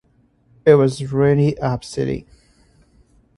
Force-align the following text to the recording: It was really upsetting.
It 0.65 0.73
was 0.73 1.13
really 1.13 1.55
upsetting. 1.59 2.25